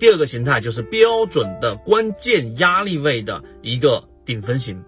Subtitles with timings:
[0.00, 4.82] 第二个形态就是标准的关键压力位的一个顶分型。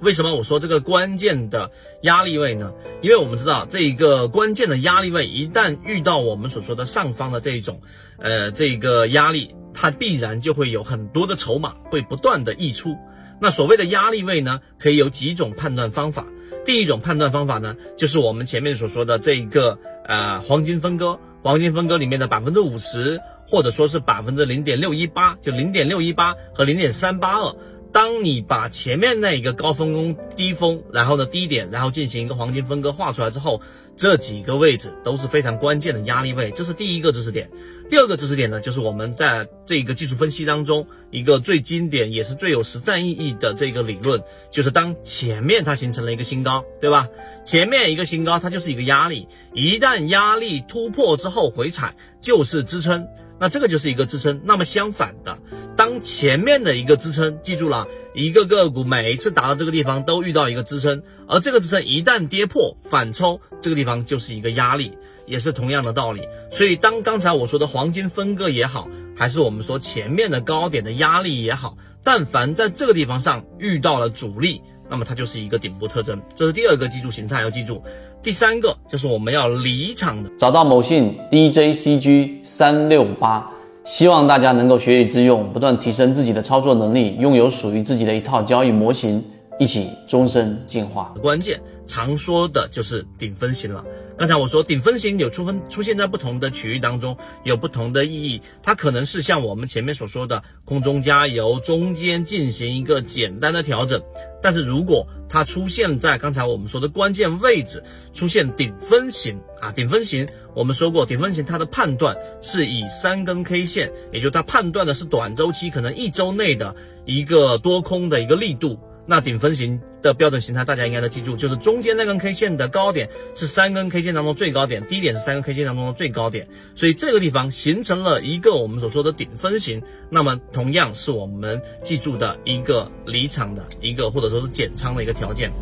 [0.00, 1.70] 为什么我说这个关键的
[2.02, 2.72] 压力位呢？
[3.02, 7.80] 因为我们知道这一个关键的压力位一旦遇到我们所说的上方的这一种，
[8.18, 12.96] 呃，这个压力，它必然就会有很多的筹码会不断的溢出。
[13.40, 16.26] 那所谓的压力位呢，可以有几种判断方法。
[16.66, 27.54] 第一种判断方法呢，就是我们前面所说的这一个呃黄金分割，黄金分割里面的百分之五十，或者说是百分之零点六一八，就零点六一八和零点三八二。
[27.92, 33.60] 当你把前面那一个高峰、低峰，然后呢低点，然后进行一个黄金分割画出来之后，
[33.96, 37.50] 这几个位置都是非常关键的压力位，这是第一个知识点。
[37.90, 47.06] 第二个知识点呢，就是我们在这个技术分析当中一个最经典也是最有实战意义的这个理论，就是当前面它形成了一个新高，对吧？
[47.44, 53.06] 前面一个新高它就是一个压力，一旦压力突破之后回踩就是支撑。
[53.38, 54.40] 那这个就是一个支撑。
[54.44, 55.36] 那么相反的，
[55.76, 64.92] 当前面的一个支撑，记住了，一个个股每一次达到这个地方都遇到一个支撑，而这个支撑一旦跌破反抽，这个地方就是一个压力，
[65.26, 66.22] 也是同样的道理。
[66.50, 74.60] 所以当刚才我说的黄金分割也好，还是我们说前面的高点的压力也好，但凡在这个地方上遇到了阻力。
[74.90, 77.82] 那么它就是一个顶部特征，这是第二个记住形态要记住。
[78.22, 83.50] 第三个就是我们要离场的，找到某信 DJCG 三六八，
[83.84, 89.22] 希望大家能够学以致用，不断提升自己的操作能力，拥有属于自己的一套交易模型，
[89.58, 91.12] 一起终身进化。
[91.20, 93.84] 关键常说的就是顶分型了。
[94.16, 98.40] 刚才我说顶分型有出分出现在不同的区域当中，有不同的意义。
[98.62, 104.00] 它可能是像我们前面所说的空中加油，中间进行一个简单的调整。
[104.40, 118.78] 但是如果它出现在刚才我们说的关键位置，出现顶分型啊，顶分型，我们说过顶分型它的判断是以三根 K 线，也就它判断的是短周期，可能一周内的一个多空的一个力度。
[119.04, 135.52] 那顶分型的标准形态，大家应该都记住，就是中间那根 K 线的高点是三根 K 线当中最高点，低点是三根 K 线当中的最高点，所以这个地方形成了一个我们所说的顶分型，那么同样是我们记住的一个离场的一个或者说是减仓的一个条件。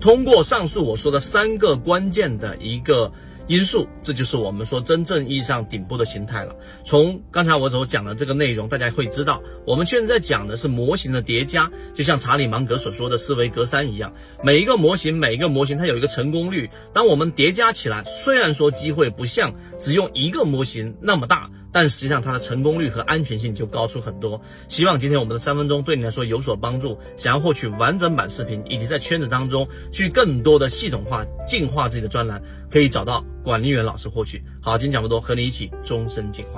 [0.00, 3.12] 通过上述我说的三个关键的一个。
[3.48, 6.54] 因素，这就是我们说真正意义上顶部的形态了。
[6.84, 14.12] 从刚才我所讲的这个内容，大家会知道，我们现在讲的是模型的叠加，就像查理芒格所说的思维格三一样，
[14.42, 16.68] 每一个模型，每一个模型它有一个成功率。
[16.92, 21.50] 当我们叠加起来，虽然说机会不像只用一个模型那么大。
[21.76, 24.40] 但实际上它的成功率和安全性就高出很多。
[24.66, 26.98] 希望今天我们的三分钟对你来说有所帮助。
[27.18, 34.42] 想要获取完整版视频，以及在圈子当中去更多的系统化进化自己的专栏，可以找到管理员老师获取。
[34.62, 36.52] 好，今天讲不多，和你一起终身进化。